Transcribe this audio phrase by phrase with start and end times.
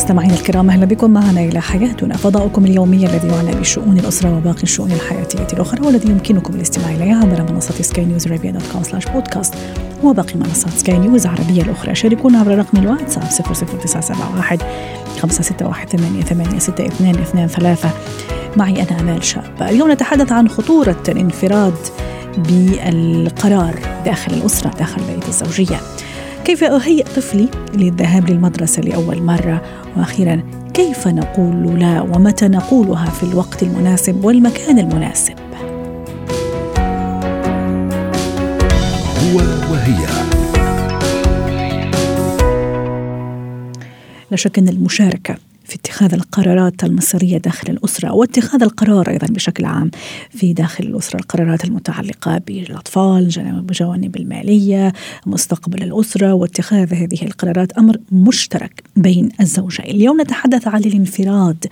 [0.00, 1.10] مستمعينا الكرام أهلا بكم.
[1.10, 6.54] معنا إلى حياتنا فضاؤكم اليومي الذي يعنى بشؤون الأسرة وباقي الشؤون الحياتية الأخرى والذي يمكنكم
[6.54, 9.54] الاستماع اليه عبر منصة سكاي نيوز عربيه dot com slash بودكاست
[10.02, 11.94] وباقي منصات سكاي نيوز العربية الأخرى.
[11.94, 14.58] شاركونا عبر رقم الواتساب 00971
[15.22, 17.92] 561 886223
[18.56, 19.62] معي أنا آمال شاب.
[19.62, 21.74] اليوم نتحدث عن خطورة الانفراد
[22.36, 23.74] بالقرار
[24.04, 25.80] داخل الأسرة داخل بيت الزوجية.
[26.44, 29.62] كيف أهيئ طفلي للذهاب للمدرسة لأول مرة؟
[29.96, 30.42] وأخيرا
[30.74, 35.34] كيف نقول لا ومتى نقولها في الوقت المناسب والمكان المناسب؟
[39.18, 39.36] هو
[39.72, 40.06] وهي.
[44.30, 49.90] لا شك أن المشاركة في اتخاذ القرارات المصيرية داخل الأسرة واتخاذ القرار أيضا بشكل عام
[50.30, 53.30] في داخل الأسرة القرارات المتعلقة بالأطفال
[53.68, 54.92] بجوانب المالية
[55.26, 59.86] مستقبل الأسرة واتخاذ هذه القرارات أمر مشترك بين الزوجين.
[59.86, 61.66] اليوم نتحدث عن الانفراد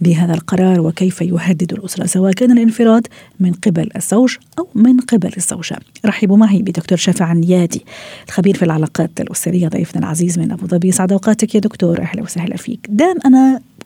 [0.00, 3.06] بهذا القرار وكيف يهدد الأسرة سواء كان الانفراد
[3.40, 5.78] من قبل الزوج أو من قبل الزوجة.
[6.06, 7.84] رحبوا معي بدكتور شافع النيادي
[8.28, 10.92] الخبير في العلاقات الأسرية ضيفنا العزيز من أبو ظبي.
[10.92, 12.00] سعد أوقاتك يا دكتور.
[12.00, 12.86] أهلا وسهلا فيك.
[12.88, 13.16] دام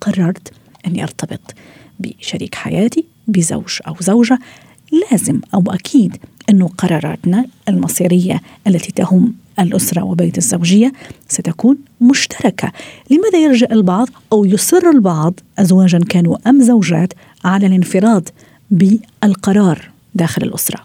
[0.00, 0.52] قررت
[0.86, 1.54] أني أرتبط
[1.98, 4.38] بشريك حياتي بزوج أو زوجة
[4.92, 6.16] لازم أو أكيد
[6.50, 10.92] انه قراراتنا المصيرية التي تهم الأسرة وبيت الزوجية
[11.28, 12.72] ستكون مشتركة،
[13.10, 17.12] لماذا يرجع البعض أو يصر البعض ازواجا كانوا أم زوجات
[17.44, 18.28] على الانفراد
[18.70, 19.78] بالقرار
[20.14, 20.80] داخل الأسرة؟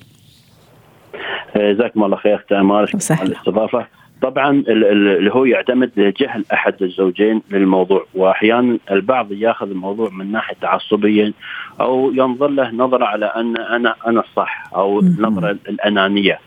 [1.56, 3.24] جزاكم الله خير أختي امال وسهلا.
[3.24, 3.88] الاستضافة
[4.24, 10.32] طبعا ال- ال- اللي هو يعتمد جهل أحد الزوجين للموضوع واحيانا البعض ياخذ الموضوع من
[10.32, 11.34] ناحية تعصبيا
[11.82, 15.00] أو ينظر له نظرة على أن أنا أنا الصح أو.
[15.00, 16.40] النظره الأنانية.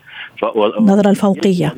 [0.77, 1.75] النظره الفوقية.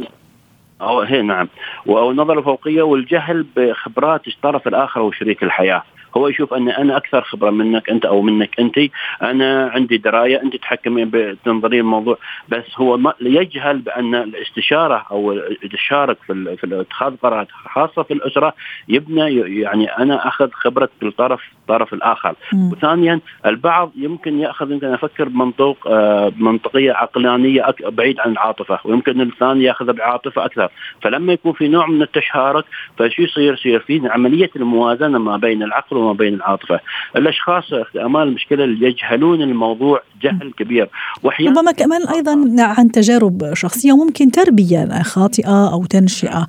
[0.82, 1.48] أو هي نعم.
[1.90, 5.84] أو النظره الفوقيه والجهل بخبرات الطرف الآخر وشريك الحياة.
[6.18, 8.80] هو يشوف أن أنا أكثر خبرة منك أنت أو منك أنت.
[9.22, 12.18] أنا عندي دراية أنت تحكمين بتنظرين الموضوع.
[12.50, 18.54] بس هو ما يجهل بأن الاستشارة أو التشارك في في اتخاذ قرارات خاصة في الأسرة
[18.88, 22.34] يبنى يعني أنا أخذ خبرة الطرف الطرف الآخر.
[22.54, 22.72] مم.
[22.72, 28.80] وثانيا البعض يمكن يأخذ يمكن أفكر بمنطق آه، منطقية عقلانية أك- بعيد عن العاطفة.
[28.84, 30.70] ويمكن الثاني يأخذ بعاطفة أكثر.
[31.02, 32.66] فلما يكون في نوع من التشارك
[32.98, 36.80] فشو يصير يصير في عملية الموازنة ما بين العقل وما بين العاطفة.
[37.16, 37.64] الأشخاص
[38.06, 40.90] أمال المشكلة اللي يجهلون الموضوع جهل كبير.
[41.24, 46.48] وأحيانا ربما كمان أيضا عن تجارب شخصية ممكن تربية خاطئة أو تنشئة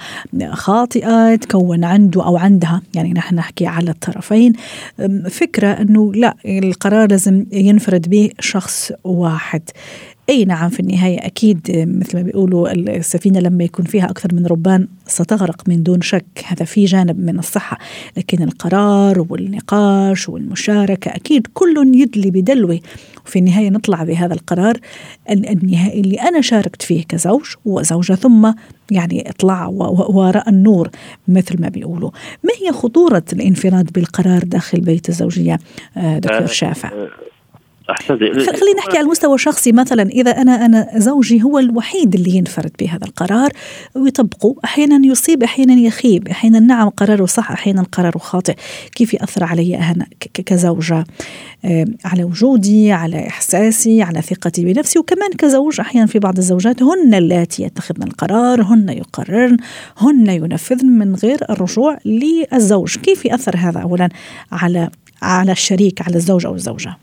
[0.53, 2.83] خاطئة تكون عنده أو عندها.
[2.95, 4.53] يعني نحن نحكي على الطرفين.
[5.31, 9.63] فكرة إنه لا القرار لازم ينفرد به شخص واحد.
[10.31, 11.61] أي نعم في النهاية أكيد
[12.01, 16.25] مثل ما بيقولوا السفينة لما يكون فيها أكثر من ربان ستغرق من دون شك.
[16.47, 17.79] هذا في جانب من الصحة.
[18.17, 22.81] لكن القرار والنقاش والمشاركة أكيد كل يدلي بدلوه.
[23.27, 24.77] وفي النهاية نطلع بهذا القرار
[25.31, 28.53] ال- النهائي اللي أنا شاركت فيه كزوج وزوجة ثم
[28.91, 30.91] يعني اطلع وراء النور
[31.29, 32.11] مثل ما بيقولوا.
[32.45, 35.59] ما هي خطورة الانفراد بالقرار داخل بيت الزوجية
[35.97, 37.09] آه، دكتور آه، شافع؟ خل-
[37.99, 39.73] خلينا نحكي على المستوى الشخصي.
[39.73, 43.51] مثلا إذا أنا أنا زوجي هو الوحيد اللي ينفرد بهذا القرار
[43.95, 44.55] ويطبقه.
[44.65, 48.55] أحيانا يصيب أحيانا يخيب أحيانا نعم قراره صح أحيانا قراره خاطئ.
[48.95, 50.07] كيف يأثر علي أنا
[50.47, 51.05] كزوجة؟
[51.65, 54.99] آه، على وجودي على إحساسي على ثقتي بنفسي.
[54.99, 59.57] وكمان كزوج أحيانا في بعض الزوجات هن اللاتي يتخذن القرار هن يقررن
[59.99, 62.97] هن ينفذن من غير الرجوع للزوج.
[62.97, 64.09] كيف يأثر هذا اولا
[64.53, 64.91] على
[65.23, 66.97] على الشريك على الزوج أو الزوجة؟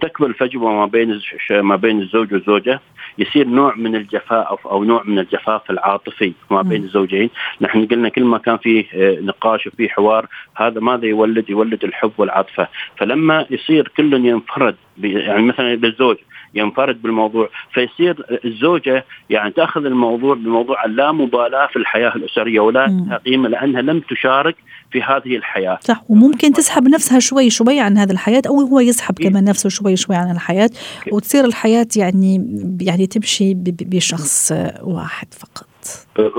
[0.00, 2.80] تكبر الفجوة ما بين ما بين الزوج والزوجه
[3.18, 6.82] يصير نوع من الجفاء أو- أو نوع من الجفاف العاطفي ما بين.
[6.84, 7.30] الزوجين،
[7.60, 10.26] نحن قلنا كل ما كان فيه آه، نقاش وفيه حوار
[10.56, 16.16] هذا ماذا يولد؟ يولد الحب والعاطفة، فلما يصير كل ينفرد يعني مثلا للزوج
[16.54, 23.82] ينفرد بالموضوع فيصير الزوجة يعني تأخذ الموضوع بموضوع اللامبالاة في الحياة الأسرية ولا قيمة لأنها
[23.82, 24.56] لم تشارك
[24.92, 25.78] في هذه الحياة.
[25.80, 29.28] صح وممكن تسحب نفسها شوي شوي عن هذه الحياة أو هو يسحب إيه.
[29.28, 30.70] كمان نفسه شوي شوي عن الحياة
[31.12, 34.52] وتصير الحياة يعني يعني تمشي بشخص
[34.82, 35.69] واحد فقط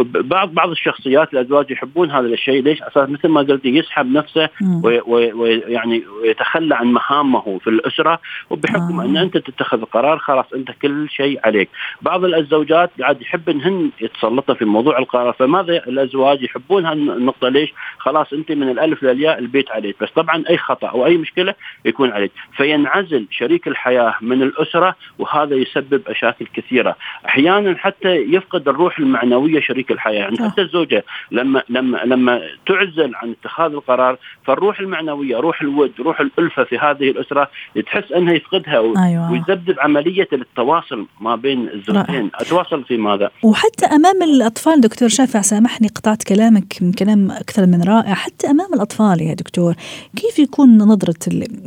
[0.03, 0.53] بعض.
[0.53, 2.63] بعض الشخصيات الأزواج يحبون هذا الشيء.
[2.63, 4.49] ليش؟ أساس مثل ما قلتي يسحب نفسه
[4.83, 9.05] ويعني ويتخلى عن مهامه في الأسرة وبحكم آه.
[9.05, 11.69] أن أنت تتخذ القرار خلاص أنت كل شيء عليك.
[12.01, 15.33] بعض الزوجات قاعد يحب إنهن يتسلطن في موضوع القرار.
[15.33, 19.95] فماذا الأزواج يحبون هالنقطة؟ ليش؟ خلاص أنت من الألف للياء البيت عليك.
[20.01, 21.55] بس طبعا أي خطأ أو أي مشكلة
[21.85, 22.31] يكون عليك.
[22.57, 26.95] فينعزل شريك الحياة من الأسرة وهذا يسبب مشاكل كثيرة.
[27.25, 29.30] أحيانا حتى يفقد الروح المعنوية
[29.61, 30.21] شريك الحياة.
[30.21, 36.21] يعني حتى الزوجة لما لما لما تعزل عن اتخاذ القرار فالروح المعنوية روح الود روح
[36.21, 37.49] الألفة في هذه الأسرة
[37.85, 39.31] تحس أنها يفقدها أيوة.
[39.31, 42.29] ويذبذب عملية التواصل ما بين الزوجين.
[42.35, 47.83] أتواصل في ماذا؟ وحتى أمام الأطفال دكتور شافع سامحني قطعت كلامك من كلام أكثر من
[47.83, 48.13] رائع.
[48.13, 49.73] حتى أمام الأطفال يا دكتور
[50.15, 51.15] كيف يكون نظرة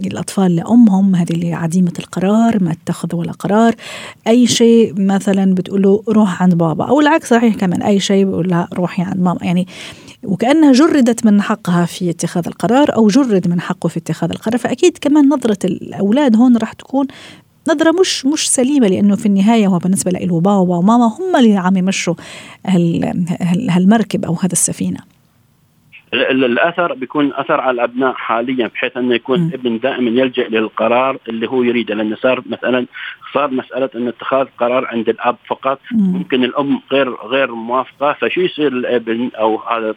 [0.06, 3.72] الأطفال لأمهم؟ هذه اللي عديمه القرار ما اتخذ ولا قرار.
[4.26, 8.49] أي شيء مثلا بتقول له روح عند بابا أو العكس صحيح كمان أي شيء بقول
[8.49, 9.39] لها روحي عند ماما.
[9.43, 9.67] يعني
[10.25, 14.59] وكأنها جردت من حقها في اتخاذ القرار أو جرد من حقه في اتخاذ القرار.
[14.59, 17.06] فأكيد كمان نظرة الأولاد هون راح تكون
[17.69, 21.77] نظرة مش مش سليمة لأنه في النهاية هو بالنسبة له بابا وماما هم اللي عم
[21.77, 22.15] يمشوا
[23.71, 24.99] هالمركب أو هذا السفينة.
[26.15, 29.49] الأثر بيكون أثر على الأبناء حاليا بحيث أنه يكون م.
[29.49, 31.95] الابن دائما يلجأ للقرار اللي هو يريده.
[31.95, 32.87] لأنه صار مثلا
[33.34, 35.81] صار مسألة ان اتخاذ قرار عند الأب فقط.
[35.92, 38.12] ممكن الأم غير غير موافقة.
[38.12, 39.94] فشو يصير الابن أو هذا؟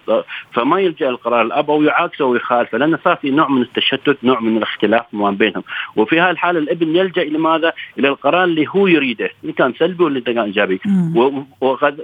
[0.53, 4.57] فما يلجأ للقرار الأب أو يعاكسه ويخالفه لأنه صار في نوع من التشتت نوع من
[4.57, 5.63] الاختلاف ما بينهم.
[5.95, 10.03] وفي هذه الحاله الابن يلجأ إلى ماذا؟ إلى القرار اللي هو يريده إن كان سلبي
[10.03, 10.79] ولا كان إيجابي.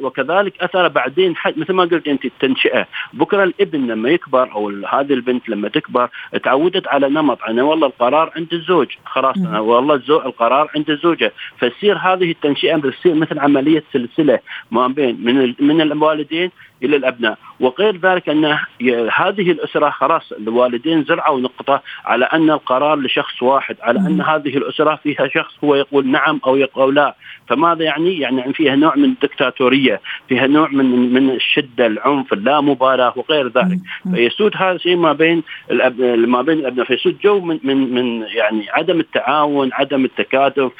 [0.01, 2.87] وكذلك أثر بعدين مثل ما قلت أنت التنشئة.
[3.13, 6.09] بكرة الابن لما يكبر أو هذه البنت لما تكبر
[6.43, 10.89] تعودت على نمط أنا والله القرار عند الزوج خلاص أنا والله الزوج القرار عند
[11.23, 14.39] الزوجه فتصير هذه التنشئة بتصير مثل عملية سلسلة
[14.71, 16.51] ما بين من من الوالدين
[16.83, 17.37] إلى الأبناء.
[17.59, 18.57] وغير ذلك أن
[19.13, 24.99] هذه الأسرة خلاص الوالدين زرعوا نقطة على أن القرار لشخص واحد على أن هذه الأسرة
[25.03, 27.15] فيها شخص هو يقول نعم أو يقول لا.
[27.47, 33.47] فماذا يعني؟ يعني فيها نوع من الدكتاتورية، فيها نوع من من الشدة، العنف، اللامبالاة وغير
[33.47, 33.79] ذلك،
[34.13, 35.43] فيسود هذا الشيء ما بين.
[36.15, 40.71] ما بين الأبناء، فيسود جو من من من يعني عدم التعاون، عدم التكاتف،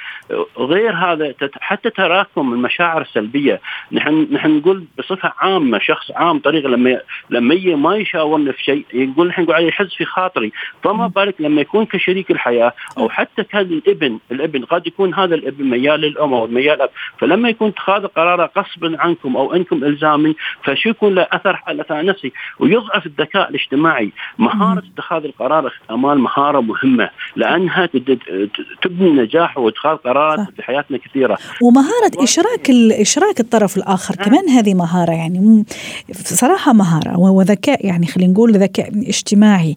[0.58, 3.62] غير هذا حتى تراكم المشاعر السلبية،
[3.92, 7.00] نحن نحن نقول بصفة عامة شخص عام طريقه لما
[7.30, 10.52] لما يجي ما يشاورنا في شيء يقول نحن نقول يحس في خاطري،
[10.84, 15.64] فما بالك لما يكون كشريك الحياة أو حتى كان الابن، الابن قد يكون هذا الابن
[15.66, 20.90] ميال للأم أو ميال أب فلما يكون اتخاذ قرار غصبا عنكم أو أنكم إلزامي فشو
[20.90, 24.12] يكون له أثر على نفسي؟ ويضعف الذكاء الاجتماعي.
[24.38, 27.86] مهارة اتخاذ القرار أمال مهارة مهمة لأنها
[28.82, 31.38] تبني نجاح واتخاذ قرارات في حياتنا كثيرة.
[31.62, 32.70] ومهارة إشراك
[33.02, 34.26] إشراك الطرف الآخر نعم.
[34.26, 35.66] كمان هذه مهارة يعني.
[36.24, 39.76] صراحة مهارة وذكاء يعني خلينا نقول ذكاء اجتماعي.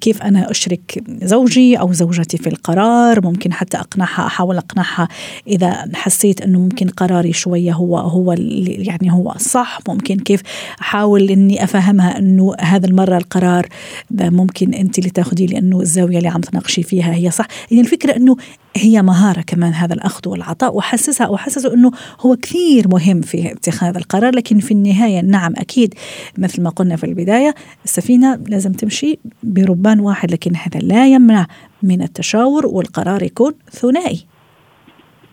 [0.00, 5.08] كيف أنا أشرك زوجي أو زوجتي في القرار؟ ممكن حتى أقنعها أحاول أقنعها
[5.46, 8.32] إذا حسيت إنه ممكن قراري شوية هو هو
[8.68, 10.42] يعني هو الصح ممكن كيف
[10.80, 13.66] أحاول إني أفهمها إنه هذا المرة القرار
[14.10, 17.46] ممكن أنت اللي تاخذيه لأنه الزاوية اللي عم تناقشي فيها هي صح.
[17.70, 18.36] يعني الفكرة إنه
[18.76, 21.90] هي مهارة كمان هذا الأخذ والعطاء واحسسها واحسسه إنه
[22.20, 25.94] هو كثير مهم في اتخاذ القرار لكن في النهاية نعم أكيد
[26.38, 31.46] مثل ما قلنا في البداية السفينة لازم تمشي بربان واحد لكن هذا لا يمنع
[31.82, 34.26] من التشاور والقرار يكون ثنائي.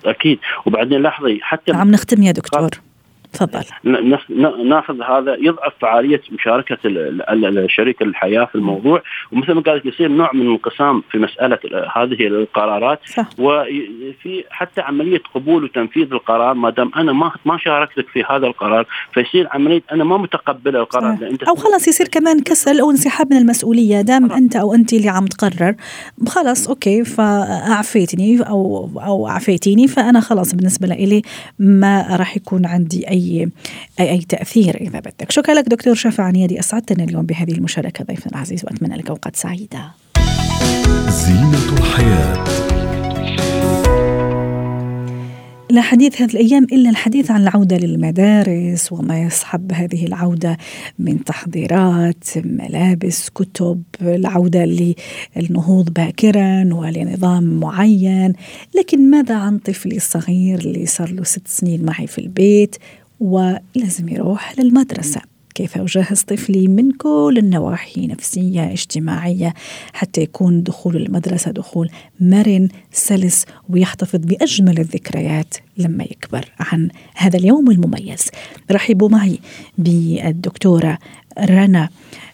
[0.06, 0.40] أكيد.
[0.66, 2.70] وبعدين لاحظي حتى عم نختم يا دكتور.
[3.34, 3.64] تفضل.
[4.70, 6.78] ناخذ هذا يضعف فعالية مشاركة
[7.68, 9.02] شريك الحياة في الموضوع.
[9.32, 11.60] ومثل ما قالت يصير نوع من الانقسام في مسألة
[11.96, 13.00] هذه القرارات.
[13.06, 13.30] صح.
[13.38, 18.86] وفي حتى عملية قبول وتنفيذ القرار ما دام أنا ما ما شاركتك في هذا القرار
[19.14, 21.14] فيصير عملية أنا ما متقبله القرار.
[21.14, 25.10] أنت أو خلاص يصير كمان كسل أو انسحاب من المسؤولية دام أنت أو أنت اللي
[25.10, 25.76] عم تقرر.
[26.28, 31.22] خلاص okay فأعفيتني أو أو أعفيتيني فأنا خلاص بالنسبة لي
[31.60, 33.50] ما راح يكون عندي أي اي
[34.00, 35.32] أي, أي تأثير إذا بدك.
[35.32, 39.92] شكرا لك دكتور شافع عنيدي أسعدتنا اليوم بهذه المشاركة ضيفنا العزيز وأتمنى لك أوقات سعيدة.
[41.10, 42.44] زينة الحياة.
[45.70, 50.58] لا حديث هذه الأيام إلا الحديث عن العودة للمدارس وما يصحب هذه العودة
[51.00, 54.94] من تحضيرات ملابس كتب العودة
[55.36, 58.34] للنهوض باكرا ولنظام معين.
[58.76, 62.76] لكن ماذا عن طفلي الصغير اللي صار له ست سنين معي في البيت
[63.24, 65.22] ولازم يروح للمدرسة.
[65.56, 69.54] كيف أجهز طفلي من كل النواحي نفسية اجتماعية
[69.94, 71.90] حتى يكون دخول المدرسة دخول
[72.20, 76.52] مرن سلس ويحتفظ بأجمل الذكريات لما يكبر.
[76.60, 78.28] عن هذا اليوم المميز.
[78.72, 79.40] رحبوا معي
[79.78, 80.98] بالدكتورة
[81.40, 81.90] رنا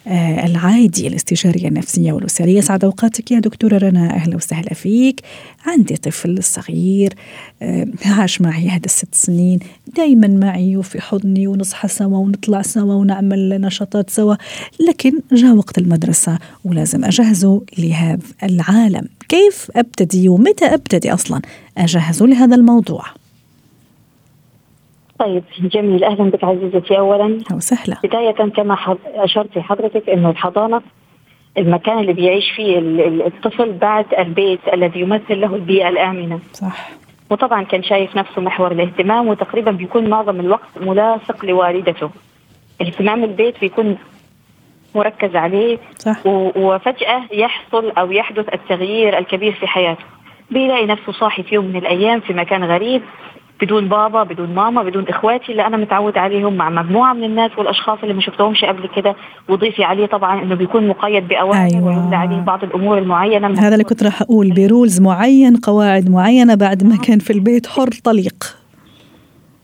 [0.08, 4.14] آه، العايدي الاستشارية النفسية والأسرية سعد أوقاتك يا دكتورة رنا.
[4.14, 5.22] أهلا وسهلا فيك.
[5.66, 7.14] عندي طفل صغير
[7.62, 9.60] آه، عاش معي هذا الست سنين.
[9.98, 14.36] دايما معي وفي حضني ونصحى سوا ونطلع سوا ونعمل نشاطات سوا.
[14.90, 19.08] لكن جاء وقت المدرسة ولازم أجهزه لهذا العالم.
[19.30, 21.42] كيف أبتدي ومتى أبتدي أصلا؟
[21.78, 23.04] أجهزه لهذا الموضوع.
[25.20, 26.04] طيب جميل.
[26.04, 26.98] أهلا بك عزيزتي.
[26.98, 27.98] اولا وسهلا.
[28.04, 28.78] بداية كما
[29.16, 30.82] اشرتي حضرتك إنه الحضانة
[31.58, 32.80] المكان اللي بيعيش فيه
[33.28, 36.40] الطفل بعد البيت الذي يمثل له البيئة الآمنة.
[36.54, 36.90] صح.
[37.30, 42.10] وطبعا كان شايف نفسه محور الاهتمام وتقريبا بيكون معظم الوقت ملاصق لوالدته.
[42.82, 43.98] اهتمام البيت بيكون
[44.96, 45.78] مركز عليه.
[45.98, 46.26] صح.
[46.56, 50.04] وفجأة يحصل أو يحدث التغيير الكبير في حياته.
[50.52, 53.02] بيلاقي نفسه صاحي في يوم من الأيام في مكان غريب
[53.62, 58.00] بدون بابا بدون ماما بدون إخواتي اللي أنا متعود عليهم مع مجموعة من الناس والأشخاص
[58.04, 59.16] اللي ما شفتهمش قبل كده.
[59.50, 62.16] وضيفي عليه طبعا إنه بيكون مقيد بأوامر أيوة.
[62.16, 63.48] عليه بعض الأمور المعينة.
[63.48, 64.52] هذا اللي كنت راح أقول.
[64.52, 68.58] برولز معين قواعد معينة بعد ما كان في البيت حر طليق.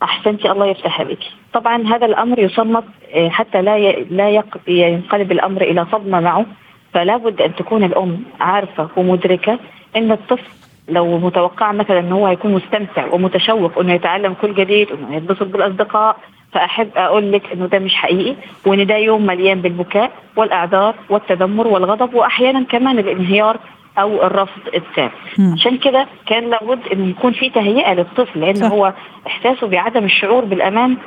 [0.04, 1.20] أحسنتي الله يفتح عليك.
[1.54, 2.84] طبعا هذا الأمر يصمت
[3.14, 6.46] آه، حتى لا لا ينقلب الأمر إلى صدمة معه.
[6.94, 9.60] فلا بد أن تكون الأم عارفة ومدركة
[9.96, 15.16] إن الطفل لو متوقع مثلا إن هو هيكون مستمتع ومتشوق إنه يتعلم كل جديد انه
[15.16, 16.18] يتبسط بالأصدقاء
[16.52, 22.14] فأحب أقول لك إنه ده مش حقيقي وإن ده يوم مليان بالبكاء والأعذار والتذمر والغضب
[22.14, 23.58] واحيانا كمان الانهيار
[24.00, 25.10] أو الرفض التام.
[25.54, 28.94] عشان كده كان لابد ان يكون في تهيئة للطفل لأن هو
[29.28, 30.98] إحساسه بعدم الشعور بالأمان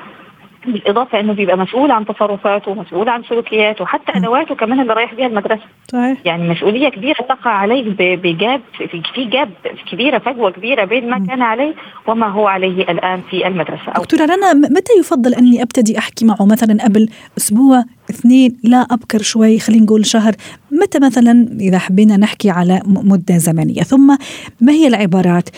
[0.67, 5.27] بالإضافة إنه بيبقى مسؤول عن تصرفاته ومسؤول عن سلوكياته وحتى أدواته كمان اللي رايح بيها
[5.27, 5.62] المدرسة.
[5.93, 6.19] صحيح.
[6.25, 8.61] يعني مسؤولية كبيرة تقع عليه بجاب
[9.15, 9.50] في جاب
[9.91, 11.75] كبيرة فجوة كبيرة بين ما كان عليه
[12.07, 13.93] وما هو عليه الآن في المدرسة.
[13.97, 19.59] دكتورة رنا متى يفضل أني أبتدي أحكي معه مثلا قبل أسبوع؟ اثنين لا أبكر شوي
[19.59, 20.37] خلينا نقول شهر.
[20.73, 24.17] متى مثلا إذا حبينا نحكي على مدة زمنية؟ ثم
[24.61, 25.49] ما هي العبارات؟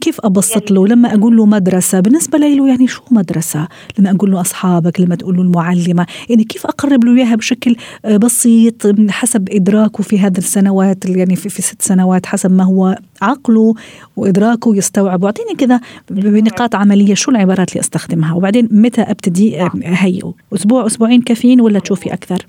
[0.00, 4.40] كيف أبسط له؟ لما أقول له مدرسة بالنسبة له يعني شو مدرسة؟ لما أقول له
[4.40, 10.02] أصحابك لما تقول له المعلمة يعني كيف أقرب له إياها بشكل آه، بسيط حسب إدراكه
[10.02, 13.74] في هذه السنوات يعني في, في ست سنوات حسب ما هو عقله
[14.16, 15.22] وإدراكه يستوعب.
[15.22, 15.80] واعطيني كذا
[16.10, 22.12] بنقاط عملية شو العبارات اللي أستخدمها؟ وبعدين متى أبتدي هيئه أسبوع أسبوعين كافيين ولا تشوفي
[22.12, 22.46] أكثر؟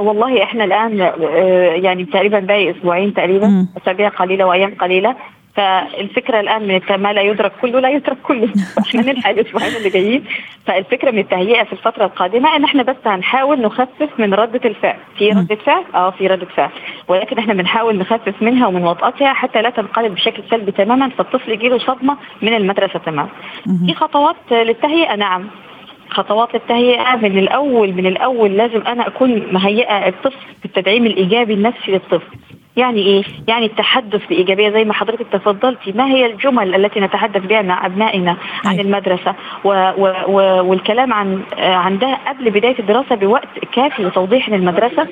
[0.00, 1.12] والله إحنا الآن آه،
[1.74, 5.16] يعني تقريبا باقي أسبوعين تقريبا أسابيع قليلة وأيام قليلة.
[5.54, 8.48] فالفكرة الآن من ما لا يدرك كله لا يترك كله.
[8.86, 10.24] إحنا نلحق الأسبوعين اللي جايين.
[10.66, 14.96] فالفكرة من التهيئة في الفترة القادمة إن إحنا بس هنحاول نخفف من ردة الفعل.
[15.18, 16.70] في ردة فعل؟ آه في ردة فعل.
[17.08, 21.78] ولكن إحنا بنحاول نخفف منها ومن وطأتها حتى لا تنقلب بشكل سلبي تماما فالطفل يجيله
[21.78, 23.28] صدمة من المدرسة تماما.
[23.86, 25.46] في خطوات للتهيئة؟ نعم.
[26.10, 32.36] خطوات التهيئه من الأول من الأول لازم أنا أكون مهيئة الطفل بالتدعيم الإيجابي النفسي للطفل.
[32.76, 37.62] يعني إيه؟ يعني التحدث بايجابيه زي ما حضرتك تفضلتي، ما هي الجمل التي نتحدث بها
[37.62, 43.48] مع أبنائنا عن المدرسة؟ و و و والكلام عن عن ده قبل بداية الدراسة بوقت
[43.72, 45.08] كافي لتوضيح ان المدرسة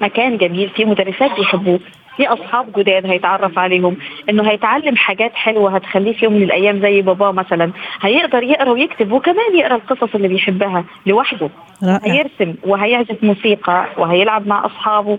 [0.00, 1.80] مكان جميل فيه مدرسات بيحبوه
[2.16, 3.96] في أصحاب جداد هيتعرف عليهم
[4.30, 7.70] إنه هيتعلم حاجات حلوة هتخليه في يوم من الأيام زي باباه مثلا.
[8.00, 11.50] هيقدر يقرأ ويكتب وكمان يقرأ القصص اللي بيحبها لوحده.
[11.84, 12.12] رائع.
[12.12, 15.18] هيرسم وهيعزف موسيقى وهيلعب مع أصحابه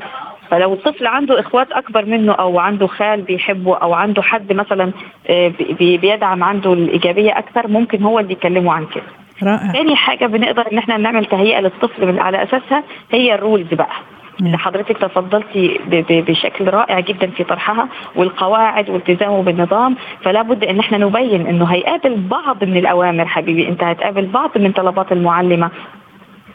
[0.52, 4.92] فلو الطفل عنده إخوات أكبر منه أو عنده خال بيحبه أو عنده حد مثلا
[5.30, 9.04] آه، بيدعم عنده الإيجابية أكثر ممكن هو اللي يكلمه عن كده.
[9.44, 9.72] رائع.
[9.72, 13.96] تاني حاجة بنقدر إن إحنا نعمل تهيئة للطفل على أساسها هي الرولز بقى.
[14.42, 15.80] اللي حضرتك تفضلتي
[16.10, 19.96] بشكل رائع جدا في طرحها والقواعد والتزامه بالنظام.
[20.22, 23.68] فلا بد إن إحنا نبين إنه هيقابل بعض من الأوامر حبيبي.
[23.68, 25.70] أنت هتقابل بعض من طلبات المعلمة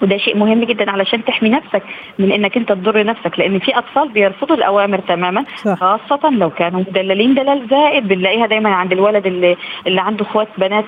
[0.04, 1.82] وده شيء مهم جدا علشان تحمي نفسك
[2.18, 5.74] من إنك أنت تضر نفسك لأن في أطفال بيرفضوا الأوامر تماما صح.
[5.78, 9.56] خاصة لو كانوا مدللين دلال زائد بنلاقيها دايما عند الولد اللي
[9.86, 10.84] اللي عنده إخوات بنات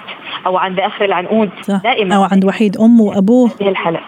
[0.47, 1.81] أو عند آخر العنقود صح.
[1.85, 3.51] دائما أو عند وحيد أمه وأبوه.
[3.61, 4.05] هذه الحلقة.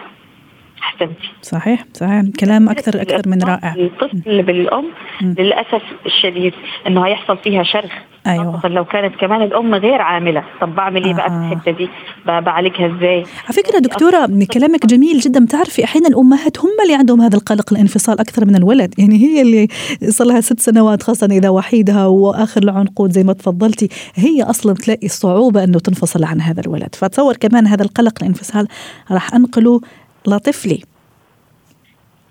[0.83, 1.29] أحسنتي.
[1.41, 2.21] صحيح صحيح.
[2.39, 3.73] كلام أكثر أكثر من رائع.
[3.77, 4.85] الطفل بالأم
[5.21, 6.53] للأسف الشديد
[6.87, 7.91] إنه هيحصل فيها شرخ.
[8.27, 8.67] أيوه.
[8.67, 10.43] لو كانت كمان الأم غير عاملة.
[10.61, 11.15] طب بعمل إيه آه.
[11.15, 11.53] بقى في آه.
[11.53, 11.89] الحتة دي؟
[12.25, 15.45] بعالجها إزاي؟ على فكرة دكتورة كلامك جميل جدا.
[15.45, 18.93] بتعرفي أحيانا الأمهات هم اللي عندهم هذا القلق الانفصال أكثر من الولد.
[18.97, 19.67] يعني هي اللي
[20.09, 23.89] صار لها ست سنوات خاصة إذا وحيدها وآخر العنقود زي ما تفضلتي.
[24.15, 26.95] هي أصلا تلاقي صعوبة إنه تنفصل عن هذا الولد.
[26.95, 28.67] فتصور كمان هذا القلق الانفصال
[29.11, 29.81] راح أنقله
[30.27, 30.81] لطفلي.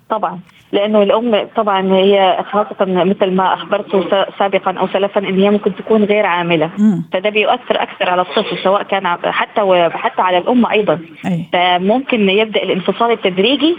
[0.09, 0.39] طبعا.
[0.71, 4.07] لأنه الأم طبعا هي خاصة مثل ما أخبرت
[4.39, 7.05] سابقا أو سلفا إن هي ممكن تكون غير عاملة مم.
[7.13, 11.45] فده بيؤثر أكثر على الطفل سواء كان حتى و- حتى على الأم أيضا أي.
[11.53, 13.75] فممكن يبدأ الانفصال التدريجي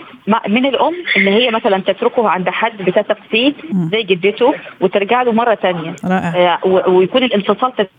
[0.49, 3.53] من الأم إن هي مثلا تتركه عند حد بتثق فيه.
[3.93, 7.91] زي جدته وترجع له مرة ثانية رائع ويكون الانفصال تدريجي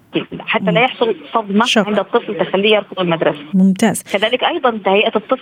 [0.48, 0.70] حتى مم.
[0.70, 1.88] لا يحصل صدمة شك.
[1.88, 5.42] عند الطفل تخليه يرفض المدرسة ممتاز كذلك أيضا تهيئة الطفل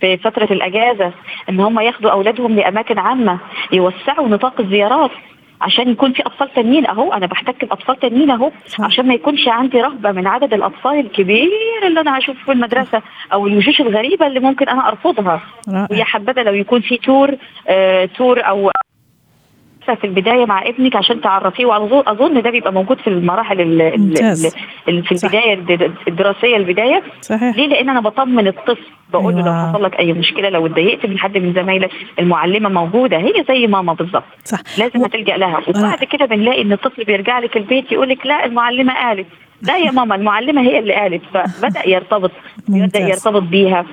[0.00, 1.12] في فترة الأجازة
[1.48, 3.38] إن هم ياخذوا أولادهم لأماكن عامة
[3.72, 5.10] يوسعوا نطاق الزيارات.
[5.60, 8.50] عشان يكون في أطفال تانيين أهو أنا بحتك بأطفال تانيين أهو.
[8.80, 11.48] عشان ما يكونش عندي رهبة من عدد الأطفال الكبير
[11.86, 13.02] اللي أنا هشوفه في المدرسة
[13.32, 15.40] أو الوشوش الغريبة اللي ممكن أنا أرفضها.
[15.90, 17.34] ويا حبذا لو يكون في تور
[17.68, 18.70] آه تور أو
[19.94, 24.00] في البداية مع ابنك عشان تعرفيه واظن أظن ده بيبقى موجود في المراحل ال- ال-
[24.00, 24.56] ممتاز.
[24.88, 25.12] ال- في.
[25.24, 29.72] البداية الد- الدراسية البداية صحيح ليه؟ لأن أنا بطمن الطفل بقول له لو أيوة.
[29.72, 33.92] حصل لك أي مشكلة لو اتضايقت من حد من زمايلك المعلمة موجودة هي زي ماما
[33.92, 38.26] بالظبط صح لازم هتلجأ لها وبعد كده بنلاقي إن الطفل بيرجع لك البيت يقول لك
[38.26, 39.26] لا المعلمة قالت
[39.62, 42.30] لا يا ماما المعلمة هي اللي قالت فبدأ يرتبط
[42.68, 43.08] بدا ممتاز.
[43.08, 43.84] يرتبط بيها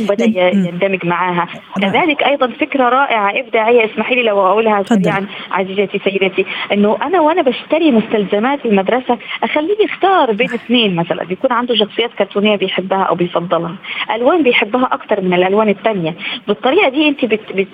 [0.00, 0.66] وبدا ي- مم.
[0.66, 1.48] يندمج معاها.
[1.78, 1.90] رائع.
[1.92, 3.30] كذلك أيضا فكرة رائعة.
[3.40, 4.82] ابداعيه اسمحي لي لو أقولها.
[4.82, 11.24] سريعا عزيزتي سيدتي إنه أنا وأنا بشتري مستلزمات المدرسة اخليه يختار بين اثنين مثلا.
[11.24, 13.76] بيكون عنده شخصيات كرتونية بيحبها أو بيفضلها.
[14.14, 16.14] ألوان بيحبها أكتر من الألوان الثانية
[16.48, 17.68] بالطريقة دي أنت بت بت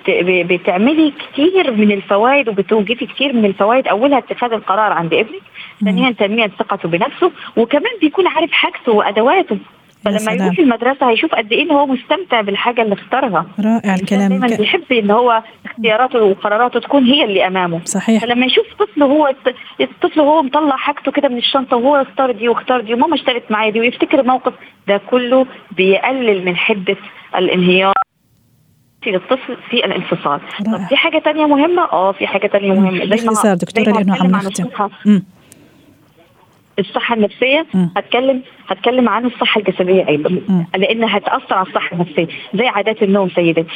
[0.51, 3.87] بتعملي كثير من الفوائد وبتوجدي كثير من الفوائد.
[3.87, 5.41] أولها اتخاذ القرار عند ابنك
[5.85, 9.57] ثانيا تنمية ثقته بنفسه وكمان بيكون عارف حاجته وأدواته.
[10.03, 10.31] فلما.
[10.45, 13.45] يروح المدرسة هيشوف قد إيه إن هو مستمتع بالحاجة اللي اختارها.
[13.59, 14.29] رائع الكلام.
[14.29, 17.81] دايما ك- بيحب إن هو اختياراته وقراراته تكون هي اللي أمامه.
[17.85, 18.21] صحيح.
[18.21, 19.33] فلما يشوف طفل هو
[19.81, 23.69] الطفل هو مطلع حاجته كده من الشنطة وهو اختار دي واختار دي وماما اشترت معايا
[23.71, 24.53] دي ويفتكر الموقف
[24.87, 26.95] ده كله بيقلل من حدة
[27.35, 27.93] الانهيار
[29.07, 30.39] للطفل في الانفصال.
[30.65, 32.91] طب في حاجة تانية مهمة؟ آه في حاجة تانية مهمة.
[32.91, 34.69] زي ما باختصار دكتورة زي ما لأنه عم نختم
[37.15, 37.89] النفسية مم.
[37.97, 40.65] هتكلم هتكلم عن الصحة الجسدية أيضا مم.
[40.77, 43.75] لأنها هتأثر على الصحة النفسية زي عادات النوم سيدتي.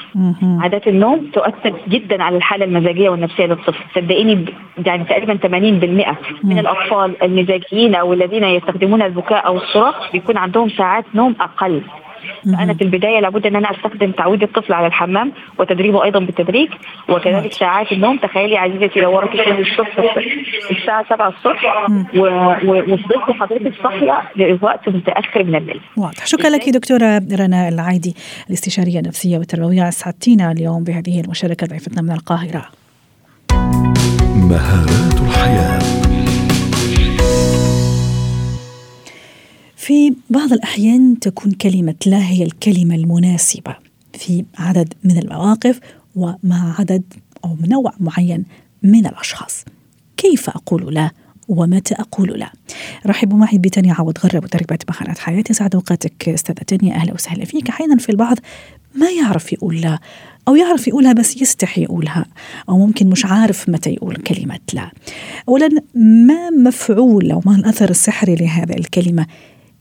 [0.59, 4.45] عادات النوم تؤثر جدا على الحالة المزاجية والنفسية للطفل صدقيني
[4.85, 6.59] يعني تقريبا 80% من مم.
[6.59, 11.81] الأطفال المزاجيين أو الذين يستخدمون البكاء أو الصراخ بيكون عندهم ساعات نوم أقل
[12.45, 12.73] مهم.
[12.73, 16.69] في البداية لابد أن أنا أستخدم تعويد الطفل على الحمام وتدريبه أيضا بالتدريج
[17.09, 18.17] وكذلك ساعات النوم.
[18.17, 20.15] تخيلي عزيزتي لو وراكي شغل الصبح
[20.71, 22.05] الساعة 7 الصبح مم.
[22.15, 22.25] و-
[22.65, 25.81] و- وفضلت حضرتك صاحية لوقت متأخر من الليل.
[25.97, 26.25] واضح.
[26.25, 28.15] شكرا لك دكتورة رنا العايدي
[28.49, 29.87] الاستشارية النفسية والتربوية.
[29.87, 32.65] أسعدتينا اليوم بهذه المشاركة ضيفتنا من القاهرة.
[34.35, 35.98] مهارات الحياة.
[39.79, 43.75] في بعض الأحيان تكون كلمة لا هي الكلمة المناسبة
[44.13, 45.79] في عدد من المواقف
[46.15, 47.03] ومع عدد
[47.45, 48.45] أو نوع معين
[48.83, 49.65] من الأشخاص.
[50.17, 51.11] كيف أقول لا
[51.47, 52.51] ومتى أقول لا؟
[53.05, 57.69] رحبوا معي بتانيا عوض غرب مدربة مهارات حياتي سعد أوقاتك أستاذة تانيا أهلا وسهلا فيك.
[57.69, 58.37] أحيانا في البعض.
[58.95, 59.99] ما يعرف يقول لا؟
[60.47, 62.25] أو يعرف يقولها بس يستحي يقولها.
[62.69, 64.91] أو ممكن مش عارف متى يقول كلمة لا.
[65.49, 69.25] أولا ما مفعول أو ما الأثر السحري لهذه الكلمة؟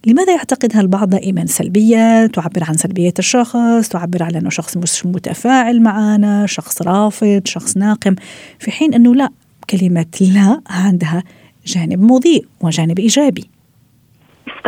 [0.06, 5.82] لماذا يعتقدها البعض دائما سلبية تعبر عن سلبية الشخص تعبر على أنه شخص مش متفاعل
[5.82, 8.14] معنا شخص رافض شخص ناقم
[8.58, 9.30] في حين أنه لا
[9.70, 11.22] كلمة لا عندها
[11.66, 13.57] جانب مضيء وجانب إيجابي.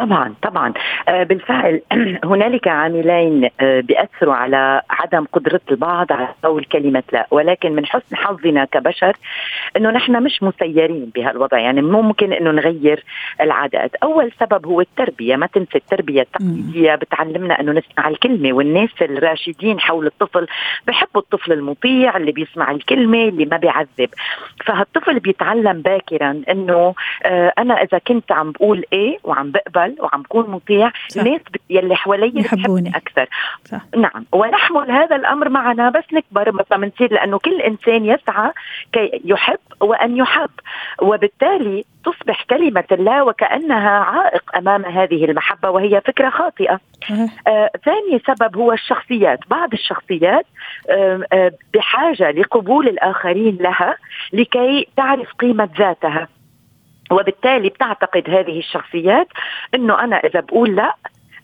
[0.00, 0.72] طبعا طبعا.
[1.08, 1.80] آه، بالفعل
[2.24, 8.16] هنالك عاملين آه، بيأثروا على عدم قدرة البعض على قول كلمة لا ولكن من حسن
[8.16, 9.16] حظنا كبشر
[9.76, 11.58] إنه نحن مش مسيرين بهالوضع.
[11.58, 13.04] يعني ممكن إنه نغير
[13.40, 13.94] العادات.
[13.94, 15.36] أول سبب هو التربية.
[15.36, 16.94] ما تنسى التربية التقليدية.
[16.94, 20.46] بتعلمنا إنه نسمع الكلمة والناس الراشدين حول الطفل
[20.86, 24.08] بحبوا الطفل المطيع اللي بيسمع الكلمة اللي ما بيعذب.
[24.66, 30.50] فهالطفل بيتعلم باكرا إنه آه، أنا إذا كنت عم بقول إيه وعم بقبل وعم بكون
[30.50, 31.22] مطيع صح.
[31.22, 32.62] الناس يلي حوالي يحبوني.
[32.62, 33.28] بتحبني أكثر
[33.64, 33.80] صح.
[33.96, 38.52] نعم ونحمل هذا الأمر معنا بس نكبر مثلا بنصير لأنه كل إنسان يسعى
[38.92, 40.50] كي يحب وأن يحب
[41.02, 47.30] وبالتالي تصبح كلمة لا وكأنها عائق أمام هذه المحبة وهي فكرة خاطئة صحيح.
[47.46, 50.46] آه، ثاني سبب هو الشخصيات بعض الشخصيات
[50.90, 53.96] آه، آه، بحاجة لقبول الآخرين لها
[54.32, 56.28] لكي تعرف قيمة ذاتها
[57.10, 59.28] وبالتالي بتعتقد هذه الشخصيات
[59.74, 60.94] إنه أنا إذا بقول لا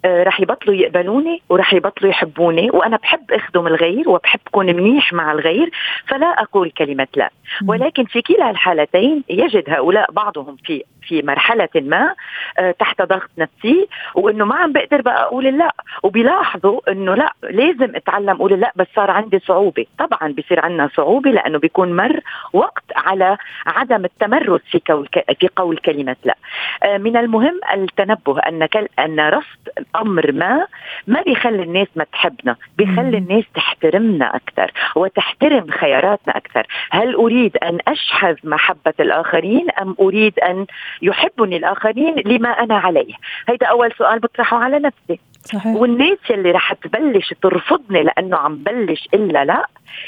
[0.07, 5.71] رح يبطلوا يقبلوني ورح يبطلوا يحبوني وأنا بحب أخدم الغير وبحب أكون منيح مع الغير
[6.07, 7.31] فلا أقول كلمة لا.
[7.67, 12.15] ولكن في كلا الحالتين يجد هؤلاء بعضهم في في مرحلة ما
[12.59, 15.73] آه، تحت ضغط نفسي وإنه ما عم بقدر بقى أقول لا.
[16.03, 19.87] وبيلاحظوا إنه لا لازم أتعلم أقول لا بس صار عندي صعوبة.
[19.99, 22.21] طبعا بصير عندنا صعوبة لأنه بيكون مر
[22.53, 25.09] وقت على عدم التمرس في قول
[25.41, 26.37] في قول كلمة لا.
[26.83, 29.59] آه، من المهم التنبه أن أن رفض
[30.01, 30.67] أمر ما
[31.07, 36.67] ما بيخلي الناس ما تحبنا بيخلي الناس تحترمنا أكثر وتحترم خياراتنا أكثر.
[36.91, 40.67] هل أريد أن أشحذ محبة الآخرين أم أريد أن
[41.03, 43.15] يحبني الآخرين لما أنا عليه؟
[43.49, 45.21] هيدا أول سؤال بطرحه على نفسي.
[45.45, 45.77] صحيح.
[45.77, 49.67] والناس يلي رح تبلش ترفضني لأنه عم بلش إلا لا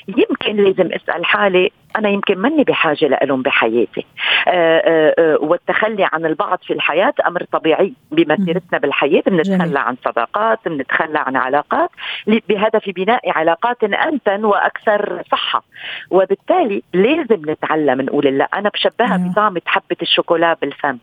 [0.08, 4.06] يمكن لازم أسأل حالي أنا يمكن ماني بحاجة لهم بحياتي.
[4.48, 9.22] آآ آه، آآ آه، آه، والتخلي عن البعض في الحياة أمر طبيعي بمسيرتنا بالحياة.
[9.26, 11.90] بنتخلى عن صداقات بنتخلى عن علاقات
[12.26, 15.62] بهدف بناء علاقات انتن وأكثر صحة.
[16.10, 20.98] وبالتالي لازم نتعلم نقول لا أنا بشبهها بطعمة حبة الشوكولا بالفم.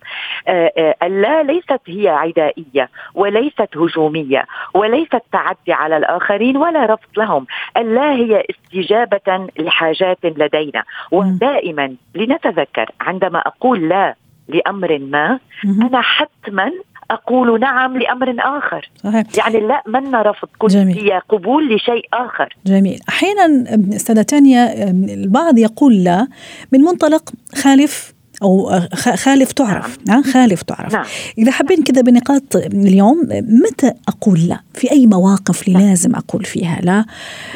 [1.04, 7.48] اللا ليست هي عدائية وليست هجومية وليست تعدي على الآخرين ولا رفض لهم.
[7.78, 10.84] اللا هي استجابة لحاجات لدينا.
[11.12, 14.15] ودائما لنتذكر عندما أقول لا
[14.48, 16.71] لأمر ما أنا حتما
[17.12, 18.89] أقول نعم لأمر آخر.
[19.04, 19.26] صحيح.
[19.38, 20.98] يعني لا من رفض كل جميل.
[20.98, 22.56] هي قبول لشيء آخر.
[22.65, 23.00] جميل.
[23.10, 26.28] أحيانا أستاذة تانيا البعض يقول لا
[26.71, 28.80] من منطلق خالف أو
[29.15, 30.24] خالف تعرف نعم.
[30.24, 31.06] خالف تعرف نعم.
[31.38, 35.89] إذا حابين كذا بنقاط اليوم متى أقول لا في أي مواقف اللي نعم.
[35.89, 37.06] لازم أقول فيها لا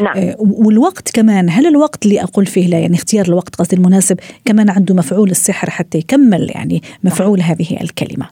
[0.02, 0.18] نعم.
[0.18, 4.70] آه، والوقت كمان هل الوقت اللي أقول فيه لا يعني اختيار الوقت قصدي المناسب كمان
[4.70, 8.30] عنده مفعول السحر حتى يكمل يعني مفعول هذه الكلمة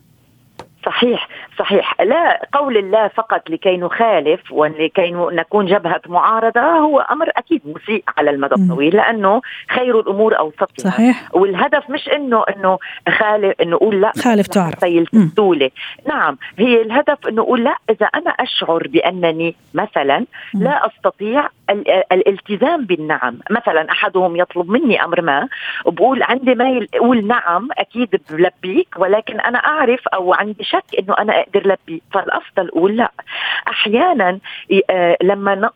[0.86, 1.28] صحيح
[1.58, 2.00] صحيح.
[2.00, 8.30] لا قول الله فقط لكي نخالف ولكي نكون جبهة معارضة هو أمر أكيد مسيء على
[8.30, 10.90] المدى الطويل لأنه خير الأمور أوسطها.
[10.90, 11.34] صحيح.
[11.34, 14.12] والهدف مش إنه إنه خالف إنه نقول لا.
[14.24, 14.84] خالف تعرف.
[14.84, 15.70] الدولة
[16.08, 16.38] نعم.
[16.58, 17.76] هي الهدف إنه نقول لا.
[17.90, 21.48] إذا أنا أشعر بأنني مثلا لا أستطيع
[22.12, 23.38] الالتزام بالنعم.
[23.50, 25.48] مثلا أحدهم يطلب مني أمر ما
[25.84, 31.44] وبقول عندي ميل أقول نعم أكيد بلبيك ولكن أنا أعرف أو عندي شك إنه أنا
[31.48, 33.12] أقدر لبي فالأفضل أقول لا
[33.68, 34.38] أحيانا
[34.90, 35.70] آه، لما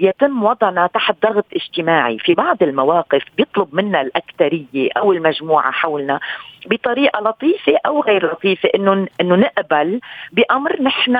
[0.00, 6.20] يتم وضعنا تحت ضغط اجتماعي في بعض المواقف بيطلب منا الاكثريه أو المجموعة حولنا
[6.66, 10.00] بطريقة لطيفة أو غير لطيفة إنه إنه نقبل
[10.32, 11.16] بأمر نحن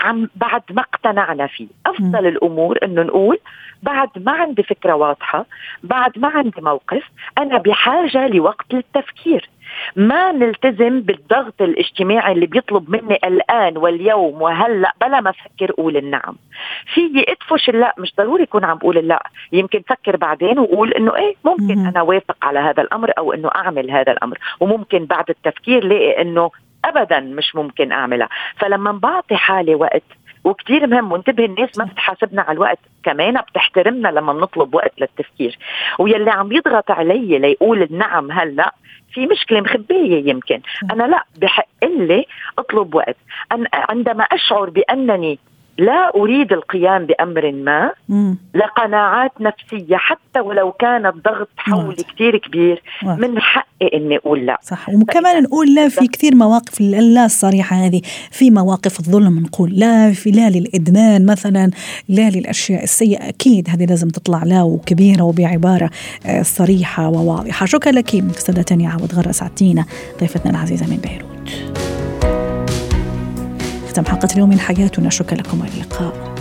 [0.00, 1.68] عم بعد ما اقتنعنا فيه.
[1.86, 3.38] أفضل الأمور إنه نقول
[3.82, 5.46] بعد ما عندي فكرة واضحة
[5.82, 7.02] بعد ما عندي موقف
[7.38, 9.48] أنا بحاجة لوقت للتفكير.
[9.96, 16.36] ما نلتزم بالضغط الاجتماعي اللي بيطلب مني الآن واليوم وهلأ بلا ما أفكر أقول النعم.
[16.94, 19.22] في أدفش اللا مش ضروري يكون عم بقول اللا.
[19.52, 23.90] يمكن فكر بعدين وأقول إنه إيه ممكن أنا وافق على هذا الأمر أو إنه أعمل
[23.90, 24.38] هذا الأمر.
[24.60, 26.50] وممكن بعد التفكير لاقي إنه
[26.84, 28.28] ابدا مش ممكن أعملها.
[28.56, 30.02] فلما بعطي حالي وقت
[30.44, 35.58] وكثير مهم وانتبه الناس ما بتحاسبنا على الوقت كمان بتحترمنا لما بنطلب وقت للتفكير.
[35.98, 38.74] ويلي عم يضغط علي ليقول النعم هلأ
[39.12, 40.60] في مشكلة مخبية يمكن.
[40.92, 42.26] أنا لا بحق لي
[42.58, 43.16] أطلب وقت.
[43.52, 45.38] أنا عندما أشعر بأنني
[45.78, 47.92] لا أريد القيام بأمر ما
[48.54, 53.18] لقناعات نفسية حتى ولو كان الضغط حولي كثير كبير واضح.
[53.18, 54.58] من حقي إني أقول لا.
[54.62, 54.88] صح.
[54.88, 60.30] وكمان نقول لا في كثير مواقف اللا الصريحة هذه في مواقف الظلم نقول لا في
[60.30, 61.70] لا للإدمان مثلا
[62.08, 63.28] لا للأشياء السيئة.
[63.28, 65.90] أكيد هذه لازم تطلع لا وكبيرة وبعبارة
[66.26, 67.66] آه، صريحة وواضحة.
[67.66, 69.84] شكرا لك استاذه تانيا عوض غرة سعدتينا
[70.20, 71.85] ضيفتنا العزيزة من بيروت.
[73.96, 75.10] ختم حلقة اليوم من حياتنا.
[75.10, 76.35] شكرا لكم والى اللقاء.